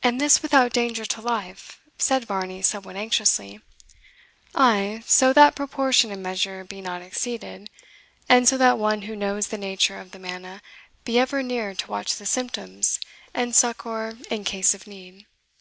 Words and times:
"And 0.00 0.20
this 0.20 0.42
without 0.42 0.72
danger 0.72 1.04
to 1.04 1.20
life?" 1.20 1.80
said 1.98 2.24
Varney, 2.24 2.62
somewhat 2.62 2.94
anxiously. 2.94 3.58
"Ay, 4.54 5.02
so 5.06 5.32
that 5.32 5.56
proportion 5.56 6.12
and 6.12 6.22
measure 6.22 6.62
be 6.62 6.80
not 6.80 7.02
exceeded; 7.02 7.68
and 8.28 8.46
so 8.46 8.56
that 8.56 8.78
one 8.78 9.02
who 9.02 9.16
knows 9.16 9.48
the 9.48 9.58
nature 9.58 9.98
of 9.98 10.12
the 10.12 10.20
manna 10.20 10.62
be 11.04 11.18
ever 11.18 11.42
near 11.42 11.74
to 11.74 11.90
watch 11.90 12.14
the 12.14 12.26
symptoms, 12.26 13.00
and 13.34 13.56
succour 13.56 14.14
in 14.30 14.44
case 14.44 14.72
of 14.72 14.86
need." 14.86 15.26